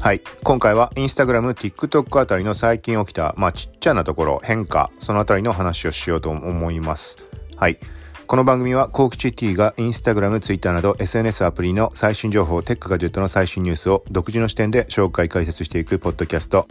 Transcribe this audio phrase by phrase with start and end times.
[0.00, 0.22] はい。
[0.44, 7.18] 今回はインスタグラム TikTok あたりの最近起きたまあちっちゃなところ変化そのあたりの話をしようと思います。
[7.56, 7.78] はい。
[8.26, 16.66] この番組はコーキチ T がインスタグラム、ツイッターなど SNS アプリの最新情報、テックガジェットの最新ニュースを独自の視点で紹介解説していくポッドキャスト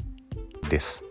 [0.69, 1.08] です。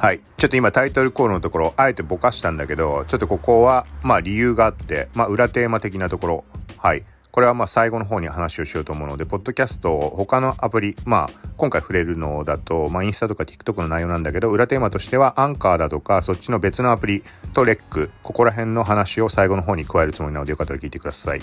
[0.00, 0.20] はい。
[0.38, 6.44] ちょっと今タイトルコールのところ、あえてぼかしたんだけど、ちょっとここは、まあ理由があって、まあ裏テーマ的なところ、
[6.78, 7.04] はい。
[7.30, 21.42] これはまあ最後の方に話をしようと思うので、ポッドキャストを、他のアプリ、まあ今回触れるのだと、まあインスタとか TikTok の内容なんだけど、裏テーマとしてはアンカーだとか、そっちの別のアプリとレック、ここら辺の話を最後の方に加えるつもりなので、よかったら聞いてください。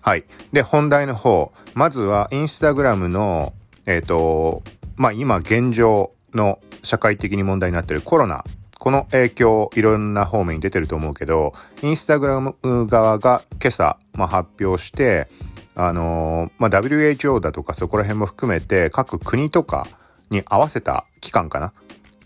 [0.00, 0.22] はい。
[0.52, 3.52] で、本題の方、まずはインスタグラムの、
[3.86, 4.62] えっ、ー、と、
[4.94, 8.44] まあ今現状の社会的に問題になってるコロナ
[8.78, 15.28] この影響いろんな方面に出てると思うけどインスタグラム側が今朝、まあ、発表して
[15.74, 19.86] あのー、まあ、WHO だとかそこら辺も含めて各国とか
[20.30, 21.72] に合わせた機関かな？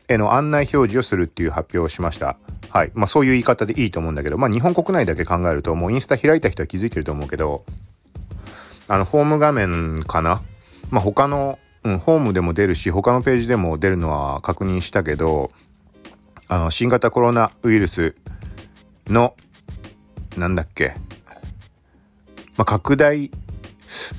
[0.09, 2.37] への案内表示をするっていう発表をしました。
[2.71, 2.93] はい。
[2.95, 7.65] まあそういう言い方でいいと思うんだけど、まあ日本国内だけ考えるともうインスタ開いた人は気づいてると思うけど、
[8.89, 10.41] あの、ホーム画面かな？
[10.91, 15.51] まあ他のうん、ホームでも出るし、他のページでも出るのは確認したけど、
[16.49, 18.15] あの、新型コロナウイルス
[19.07, 19.35] の、
[20.37, 20.95] なんだっけ、
[22.57, 23.31] まあ、拡大、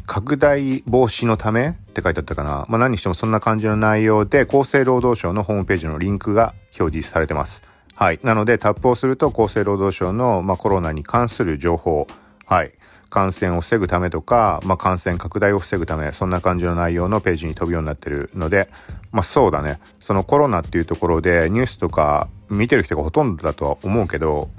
[0.05, 2.65] 拡大防止のためって書いてあったかな。
[2.69, 7.63] まあ、何にしてもそんな感じの内容で、厚生労働省のホームページのリンクが表示されてます。
[7.95, 8.19] はい。
[8.23, 12.07] なので、タップをすると、厚生労働省の、まあ、コロナに関する情報、
[12.45, 12.71] はい。
[13.09, 18.69] 感染を防ぐためとか、まあ、感染拡大を防ぐためそんな感じの内容のページに飛ぶようになってるので、
[19.11, 19.79] まあ、そうだね。
[19.99, 24.49] そのコロナっていうところでニュースとか見てる人がほとんどだとは思うけど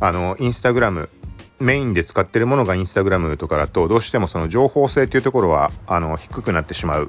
[0.00, 1.08] あのインスタグラム
[1.62, 7.08] メインで使ってるものがインスタグラムとかだとどうしてもその情報性っていうところはあの低くなってしまう。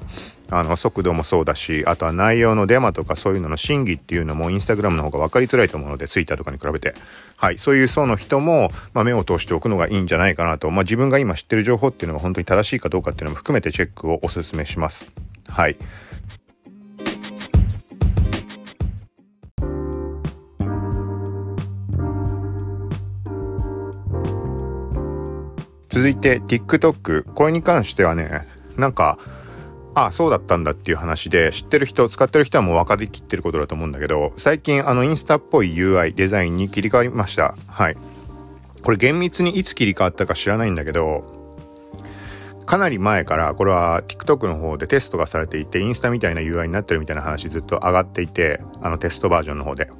[0.50, 6.94] あの速度もそうだしあとは内容のデマとかそういうのの真偽っていうのもインスタグラムの方が分かりづらいと思うのでツイッターとかに比べて。
[7.38, 15.12] はいそういう層の人も、まあ、目を通しておくのがいいんじゃないかなと、まあ、自分が今知ってる情報っていうのが本当に正しいかどうかっていうのも含めてチェックをお勧めします。
[15.50, 15.75] はい。
[25.94, 27.22] 続いて TikTok。
[27.34, 29.20] これに関してはね、なんか、
[29.94, 37.54] ああ、そうだったんだっていう話で、知ってる人、使ってる人はもう分かりきってることだと思うんだけど、最近あのインスタっぽい UI、デザインに切り替わりました。
[37.68, 37.98] はい。
[38.81, 41.26] これ厳密にいつ切り替わったか知らないんだけど、
[42.66, 49.92] かなり前からこれは TikTok の方でテストがされていてインスタみたいな UI になってるみたいな話ずっと上がっていてあのテストバージョンの方で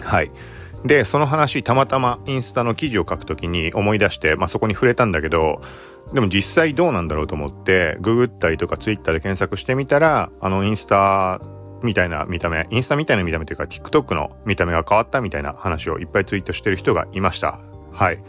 [0.00, 0.30] はい
[0.84, 5.60] でその話たまたまインスタの記事を書くときに思い出して、まあ、そこに触れたんだけど
[6.12, 11.40] でも実際どうなんだろうと思ってググったりとかツイッターで検索してみたらあのインスタ
[11.82, 17.60] みたいな見た目インスタみたいな見た目というか TikTok の見た目が変わったみたいな話をいっぱいツイートしてる人がいました。
[17.92, 18.22] はい。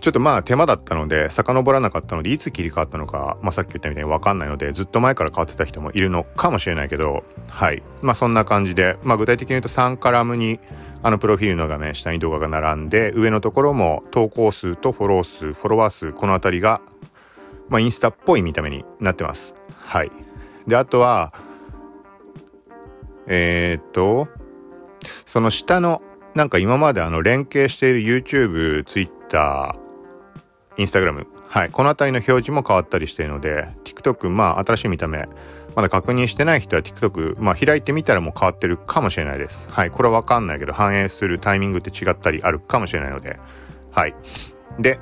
[0.00, 7.82] ちょっとまあ手間だったので遡らなかったのでいつ切り替わったのか、まあ、さっき言ったみたいに分かんないのでずっと前から変わってた人もいるのかもしれないけどはい。
[8.02, 10.60] まあそんな感じで、まあ、具体的に言うと3カラムに
[11.02, 16.80] あのプロフィールの画面下に動画が並んで上のところも投稿数とフォロー数フォロワー数この辺りが、
[17.68, 19.54] まあ、インスタっぽい見た目になってます。
[19.78, 20.10] はい。
[20.66, 21.32] であとは
[23.26, 24.28] えー、っと
[25.26, 26.02] その下の
[26.34, 29.76] なんか今まであの連携している YouTube、Twitter、
[30.76, 31.26] インスタグラム。
[31.48, 31.70] はい。
[31.70, 35.28] この辺りの表示も変わったりしているので、TikTok、まあ、新しい見た目、
[35.76, 39.68] まだ確認してない人は TikTok、まあ、開いてみたらもう変わってるかもしれないです。
[39.70, 39.90] はい。
[39.90, 43.38] これはわかんないけど、反映するタイミングって違ったりあるかもしれないので、
[43.92, 44.14] はい。
[44.80, 44.98] で、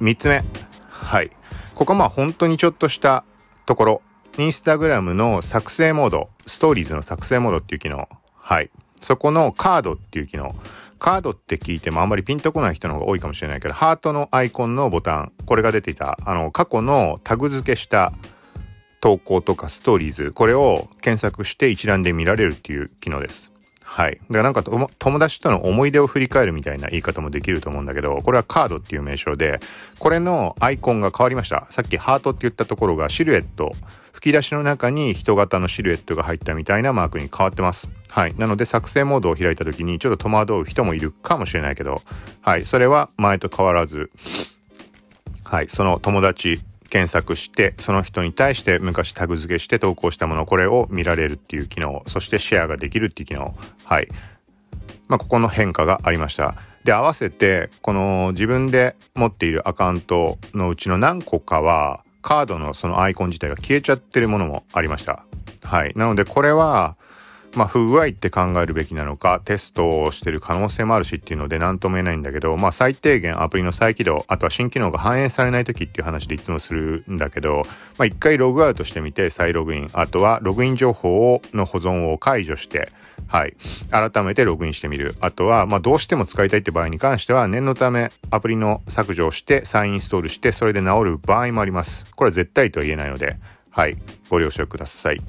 [0.00, 0.42] 3つ目。
[0.88, 1.30] はい。
[1.74, 3.24] ここはまあ本当にちょっとした
[3.66, 4.02] ところ
[4.38, 8.08] インスタグラムの作成モード、ストーリーズの作成モードっていう機能。
[8.34, 8.70] はい。
[9.00, 10.54] そこのカードっていう機能。
[10.98, 18.12] カードって聞いてもあんまりピンとこない人の方が多いかもしれないけど、ハートのアイコンのボタン、これが出ていた、あの、過去のタグ付けした
[19.00, 23.52] 投稿とかストーリーズ、これを検索して一覧で見られるっていう機能です。
[23.82, 24.14] はい。
[24.14, 29.60] だからなんか友達との思い出を振り返るみたいな言い方もできると思うんだけど、これはカードっていう名称で、
[29.98, 31.66] これのアイコンが変わりました。
[31.70, 33.72] さっきハートって言ったところがシルエット、
[34.16, 37.90] 吹き出しの中に人型のシルエットが入ったみたいなマークに変わってます。
[38.08, 38.34] はい。
[38.38, 42.00] なので作成モードを開いた時にちょっと戸惑う人もいるかもしれないけど、
[42.40, 42.64] はい。
[42.64, 44.10] それは前と変わらず、
[45.44, 45.68] はい。
[45.68, 53.54] その友達検索してその人に対して昔タグ付けして投稿したものこれを見られるっていう機能そしてシェアができるっていう機能
[53.84, 54.08] はい
[55.08, 56.54] まあここの変化がありました
[56.84, 65.24] で合わせてこの自分で持っているアカウントのうちの何個かはカードのそのアイコン自体が消えちゃってるものもありました。
[65.62, 65.92] はい。
[65.94, 66.96] なのでこれは
[67.56, 77.62] まあ、不具合って考えるべきなのか、テストをしてる可能性もあるしっていうので何とも言えないんだけど、まあ、最低限アプリの再起動、あとは新機能が反映されない時っていう話でいつもするんだけど、
[77.98, 82.90] まあ、回ログアウトしてみて再ログイン、あとはログイン情報をの保存を解除して、
[83.28, 83.56] はい。
[83.90, 85.16] 改めてログインしてみる。
[85.20, 92.06] あとは、まあ、どうしても使いたいって場合に関しては、念のためアプリの削除をして再インストールして、それで治る場合もあります。
[92.14, 93.36] これは絶対とは言えないので、
[93.70, 93.96] はい。
[94.28, 95.20] ご了承ください。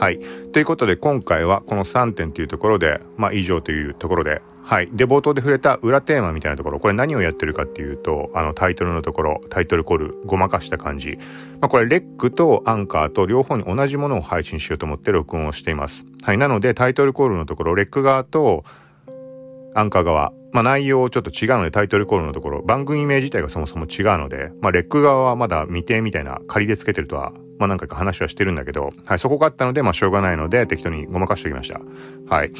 [0.00, 0.18] はい。
[0.52, 4.88] ということで今回はこの3点というところで、まあ以上というところで、はい。
[4.90, 11.18] で、冒頭で触れた裏テーマみたいなところ、これ何をやってるかっていうと、あのタイトルのところ、タイトルコール、ごまかした感じ。
[11.60, 16.06] まあこれ、レックとアンカーと両方に同じものを配信しようと思って録音をしています。
[16.22, 16.38] はい。
[16.38, 18.64] なのでタイトルコールのところ、レック側と
[19.74, 31.80] アンカー側、まあ内容ちょっと違うのでタイトルコールのところ、番組名自体がそもそも違うので、まあレック側はまだ未定みたいな仮でつけてるとはまあ何回か話はしてるんだけど、はい、そこがあったので、まあしょうがないので適当にごまかしておきました。
[32.34, 32.52] はい。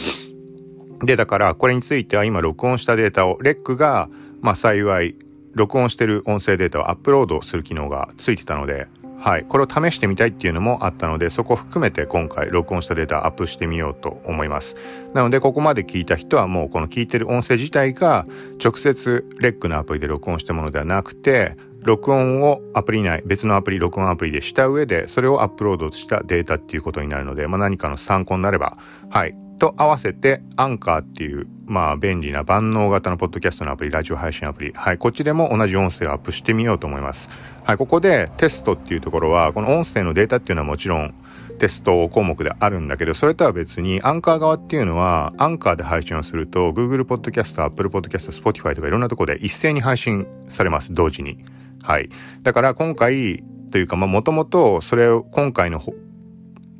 [1.02, 4.10] で、だからこれについては今録音したデータを、レックが、
[4.42, 5.16] まあ幸い、
[5.54, 8.88] 録音してる音声データをアップロードする機能がついてたので、
[9.20, 9.44] はい。
[9.44, 14.76] これを試してみたいっていうのもあったので、そこを含めて今回録音したデータアップしてみようと思います。
[15.12, 18.26] なので、ここまで聞いた人はもうこの聞いてる音声自体が
[18.62, 28.78] 直接レックのアプリで録音したものではなくて、録音をアプリ内、別のアプリ、録音アプリでした上で、それをアップロードしたデータっていうことになるので、まあ、何かの参考になれば、
[29.10, 29.34] はい。
[29.60, 34.72] と合わせて、アンカーっていう、まあ、便利な万能型のポッドキャストのアプリ、ラジオ配信アプリ。
[34.74, 34.98] はい。
[34.98, 37.30] こっちでも同じ音声をアップしてみようと思います。
[37.62, 37.76] はい。
[37.76, 41.14] ここでテストっていうところは、この音声のデータっていうのはもちろん、
[41.60, 51.44] テスト項目であるんだけど、それとは別に、アンカー側っていうのは、アンカーで配信をすると、Google Podcast、Apple Podcast、Spotify とかいろんなところで一斉に配信されます、同時に。
[51.82, 52.08] はい。
[52.42, 55.78] だから今回というか、まあもともとそれを今回の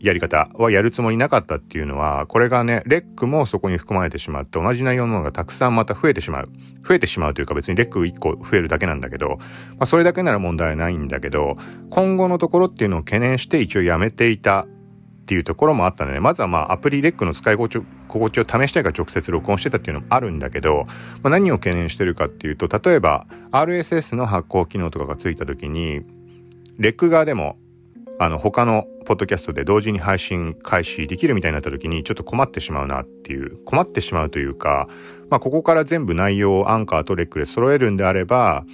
[0.01, 6.49] やり方はやるつもりなかったっていうのは、これがね、レックもそこに含まれてしまって同じ内容のものがたくさんまた増えてしまう。
[6.87, 9.45] 増えてしまうというか別にレック1個増えるだけなんだけど、ま
[9.81, 11.59] あそれだけなら問題ないんだけど、
[11.91, 14.67] 今後のところっていうのを懸念して一応やめていたっ
[15.27, 20.87] ていうところもあったので、まずはまあアプリレックの使い心地を試したいから直接録音してたっていうのもあるんだけど、
[21.23, 26.01] まあ、何を懸念してるかっていうと、例えば RSS の発行機能とかがついた時に、
[26.79, 27.59] レック側でも
[28.23, 34.89] あの他のポッドキャストで同時に配信開始できるみたいになった時にちょっと困ってしまうなっていう困ってしまうというか、
[35.31, 38.65] まあ、ここから全部内容をアンカーとレックで揃えるんであれば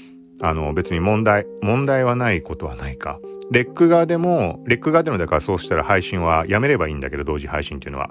[0.43, 3.21] あの別に問題問題はないことはないか
[3.51, 8.11] レック側でも、レック側でもだからそうしたら配信はやめればいいんだけど、同時配信っていうのは。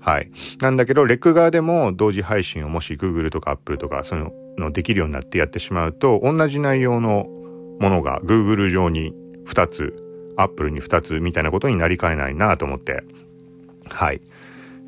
[0.00, 0.30] はい。
[0.60, 7.26] なんだけど、レック側でも同時配信をもし Google とか Apple とかそういうのできるようになってやってしまうと、同じ内容の
[7.80, 9.14] ものが Google 上に
[9.46, 10.03] 2つ、
[10.36, 13.04] アップルに2つみたいなことになりかねないなと思って。
[13.86, 14.20] はい。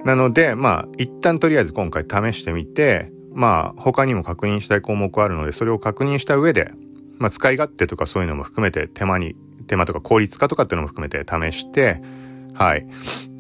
[0.05, 6.73] なので、まあ、一旦とりあえず今回試してみて、まあ、他にも確認したい項目あるので、それを確認した上で、
[7.19, 9.35] まあ、使い勝手とかそういうのも含めて手間に
[9.67, 12.00] 手間とか効率化とかっていうのも含めて試して、
[12.55, 12.87] はい。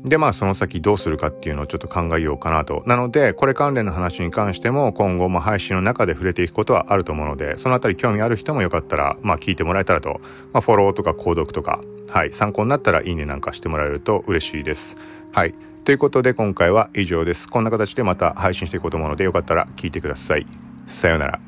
[0.06, 2.84] で、まあその先どうするかっていうのをちょっと考えようかなと。
[2.86, 10.20] なので、これ関連の話に関しても今後も配信の中で触れていくことはあると思うので、そのあたり興味ある人もよかったら、まあ聞いてもらえたらと、
[10.52, 14.96] まあフォローとか購読とか、はい、参考になったらいいねなんかしてもらえると嬉しいです。
[15.32, 15.54] はい。
[15.84, 17.48] ということで今回は以上です。
[17.48, 20.46] こんな形でまた配信していこうと思うのでよかったら聞いてください。
[20.86, 21.40] さようなら。